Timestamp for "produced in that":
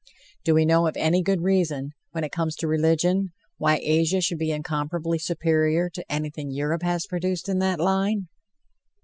7.05-7.79